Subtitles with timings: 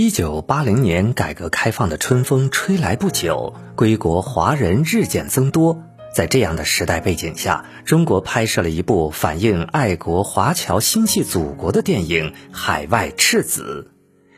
[0.00, 5.82] 一九八零年，改革开放的春风吹来不久，归国华人日渐增多。
[6.14, 13.90] 在这样的时代背景下，中国拍摄了一部反映爱国华侨心系祖国的电影《海外赤子》。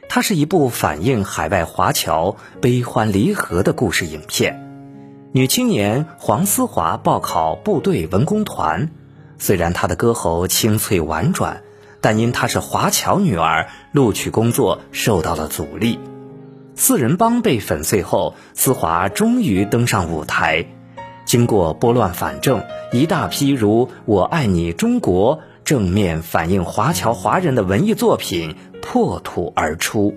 [0.09, 4.69] 它是一部反映海外华侨悲欢离合的故事影片。
[5.31, 8.91] 女青年黄思华报考部队文工团，
[9.39, 11.63] 虽然她的歌喉清脆婉转。
[12.03, 15.99] 但因她是华侨女儿，录取工作受到了阻力。
[16.75, 20.67] 四人帮被粉碎后，思华终于登上舞台。
[21.25, 30.17] 经过拨乱反正，一大批如《我爱你中国》正面反映华侨华人的文艺作品破土而出。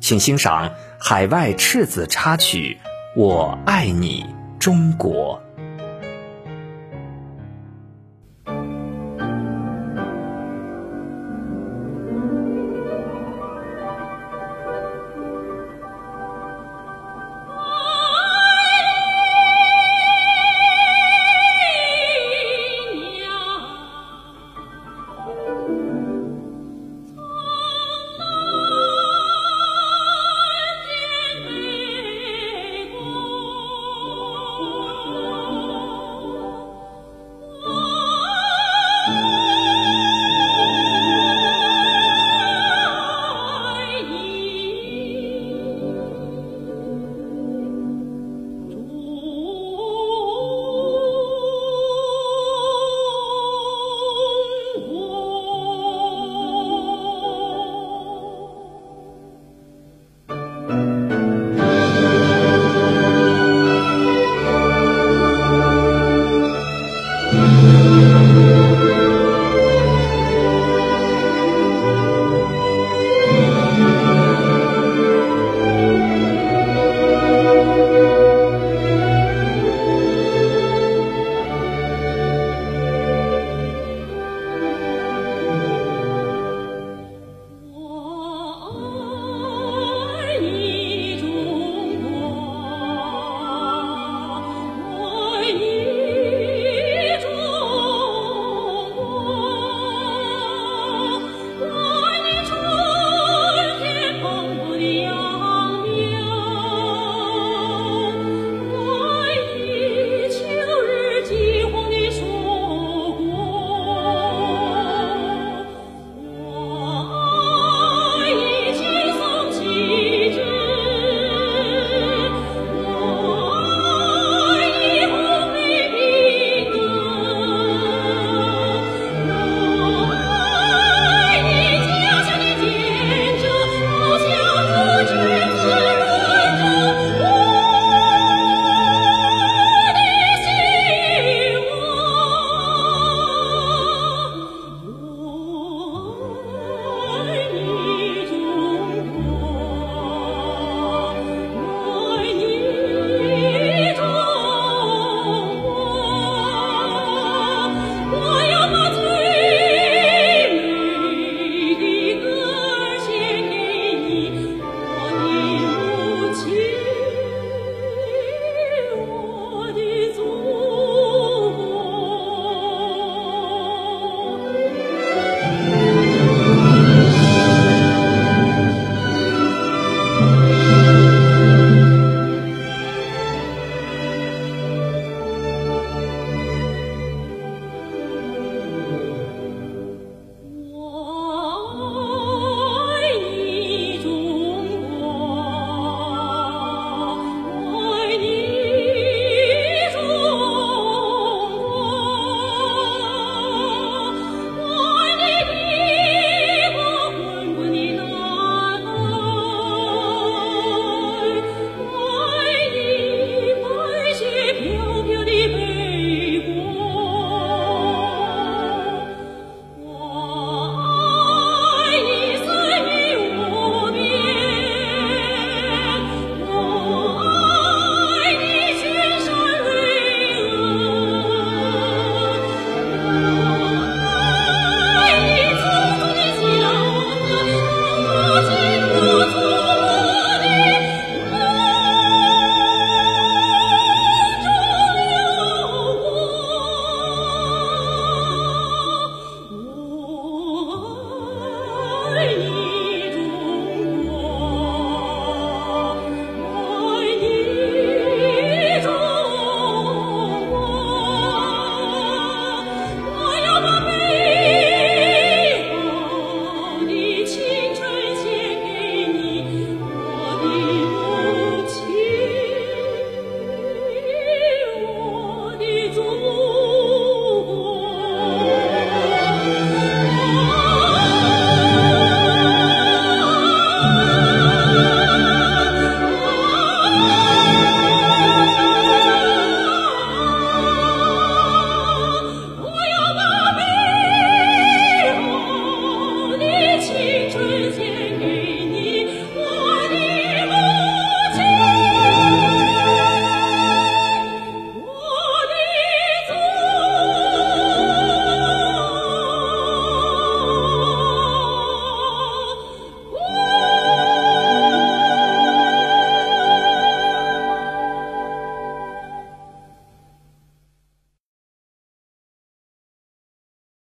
[0.00, 0.68] 请欣赏
[1.00, 2.78] 《海外赤子》插曲
[3.20, 4.26] 《我爱你
[4.58, 5.40] 中国》。